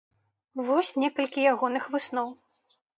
Вось 0.69 0.91
некалькі 1.05 1.47
ягоных 1.53 1.83
высноў. 1.95 2.37